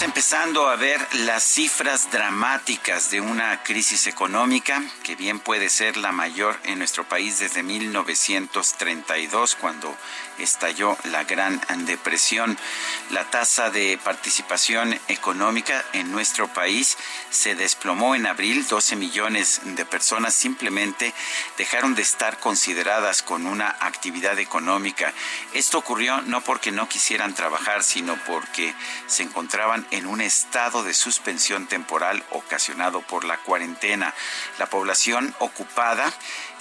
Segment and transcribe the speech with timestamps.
[0.00, 5.98] Estamos empezando a ver las cifras dramáticas de una crisis económica que bien puede ser
[5.98, 9.94] la mayor en nuestro país desde 1932 cuando
[10.38, 12.56] estalló la Gran Depresión.
[13.10, 16.96] La tasa de participación económica en nuestro país
[17.28, 18.66] se desplomó en abril.
[18.66, 21.12] 12 millones de personas simplemente
[21.58, 25.12] dejaron de estar consideradas con una actividad económica.
[25.52, 28.74] Esto ocurrió no porque no quisieran trabajar, sino porque
[29.06, 34.14] se encontraban en un estado de suspensión temporal ocasionado por la cuarentena.
[34.58, 36.12] La población ocupada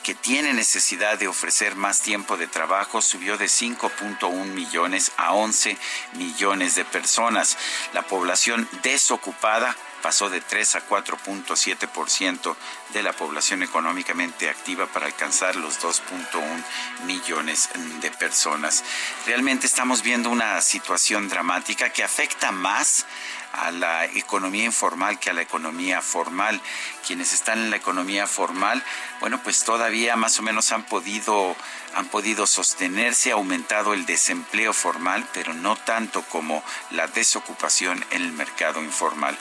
[0.03, 5.77] que tiene necesidad de ofrecer más tiempo de trabajo subió de 5.1 millones a 11
[6.13, 7.58] millones de personas.
[7.94, 12.55] La población desocupada pasó de 3 a 4.7%
[12.94, 16.64] de la población económicamente activa para alcanzar los 2.1
[17.05, 17.69] millones
[18.02, 18.83] de personas.
[19.25, 23.05] Realmente estamos viendo una situación dramática que afecta más
[23.52, 26.61] a la economía informal que a la economía formal.
[27.05, 28.83] Quienes están en la economía formal,
[29.20, 31.55] bueno, pues todavía más o menos han podido
[31.95, 38.22] han podido sostenerse, ha aumentado el desempleo formal, pero no tanto como la desocupación en
[38.22, 39.38] el mercado informal.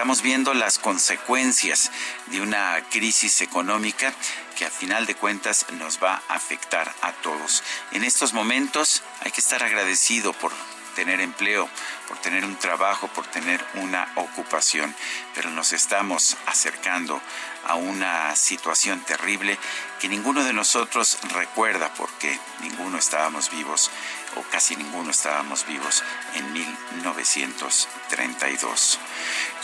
[0.00, 1.90] Estamos viendo las consecuencias
[2.28, 4.14] de una crisis económica
[4.56, 7.62] que a final de cuentas nos va a afectar a todos.
[7.92, 10.52] En estos momentos hay que estar agradecido por
[10.90, 11.68] tener empleo,
[12.08, 14.94] por tener un trabajo, por tener una ocupación,
[15.34, 17.20] pero nos estamos acercando
[17.66, 19.58] a una situación terrible
[20.00, 23.90] que ninguno de nosotros recuerda porque ninguno estábamos vivos
[24.36, 29.00] o casi ninguno estábamos vivos en 1932.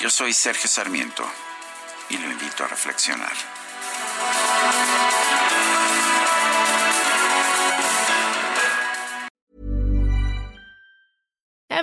[0.00, 1.24] Yo soy Sergio Sarmiento
[2.08, 3.32] y lo invito a reflexionar.